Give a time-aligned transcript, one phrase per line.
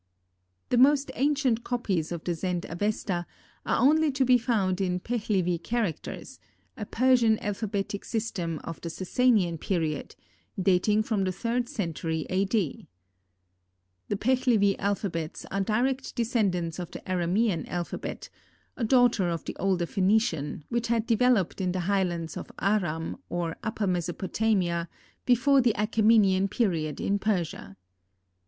[0.69, 3.27] The most ancient copies of the Zend Avesta
[3.67, 6.39] are only to be found in Pehlivi characters,
[6.75, 10.15] a Persian alphabetic system of the Sassanian period,
[10.59, 12.45] dating from the 3d century A.
[12.45, 12.87] D.
[14.09, 18.29] The Pehlivi alphabets are direct descendants of the Aramean alphabet,
[18.75, 23.55] a daughter of the older Phœnician, which had developed in the highlands of Aram, or
[23.61, 24.89] Upper Mesopotamia,
[25.27, 27.77] before the Achamenian period in Persia.